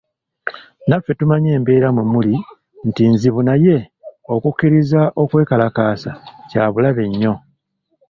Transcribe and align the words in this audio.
Naffe 0.87 1.11
tumanyi 1.19 1.49
embeera 1.57 1.87
mwe 1.95 2.03
muli 2.13 2.35
nti 2.87 3.03
nzibu 3.13 3.39
naye 3.47 3.77
okukkiriza 4.33 5.01
okwekalakaasa 5.21 6.11
kya 6.49 6.63
bulabe 6.73 7.03
nnyo. 7.09 7.33